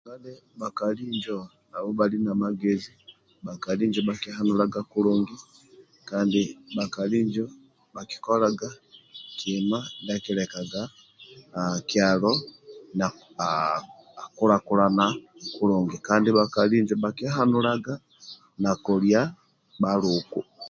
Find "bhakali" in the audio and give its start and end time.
0.59-1.03, 3.45-3.83, 6.75-7.17, 16.37-16.75